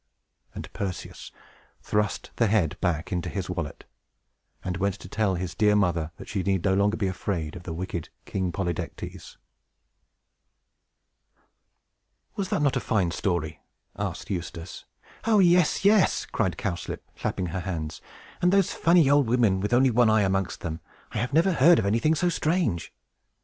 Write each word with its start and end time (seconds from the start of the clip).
And 0.55 0.73
Perseus 0.73 1.31
thrust 1.83 2.31
the 2.37 2.47
head 2.47 2.75
back 2.81 3.11
into 3.11 3.29
his 3.29 3.51
wallet, 3.51 3.85
and 4.63 4.77
went 4.77 4.95
to 4.95 5.07
tell 5.07 5.35
his 5.35 5.53
dear 5.53 5.75
mother 5.75 6.09
that 6.17 6.27
she 6.27 6.41
need 6.41 6.63
no 6.65 6.73
longer 6.73 6.97
be 6.97 7.05
afraid 7.05 7.55
of 7.55 7.61
the 7.61 7.71
wicked 7.71 8.09
King 8.25 8.51
Polydectes. 8.51 9.37
TANGLEWOOD 9.37 10.01
PORCH 12.33 12.33
AFTER 12.33 12.33
THE 12.33 12.33
STORY 12.33 12.35
"Was 12.37 12.51
not 12.51 12.59
that 12.63 12.75
a 12.77 12.79
very 12.79 12.87
fine 12.87 13.11
story?" 13.11 13.59
asked 13.95 14.29
Eustace. 14.31 14.85
"Oh, 15.25 15.37
yes, 15.37 15.85
yes!" 15.85 16.25
cried 16.25 16.57
Cowslip, 16.57 17.03
clapping 17.15 17.45
her 17.53 17.59
hands. 17.59 18.01
"And 18.41 18.51
those 18.51 18.73
funny 18.73 19.07
old 19.07 19.27
women, 19.27 19.59
with 19.59 19.71
only 19.71 19.91
one 19.91 20.09
eye 20.09 20.21
amongst 20.23 20.61
them! 20.61 20.79
I 21.11 21.29
never 21.31 21.53
heard 21.53 21.77
of 21.77 21.85
anything 21.85 22.15
so 22.15 22.29
strange." 22.29 22.91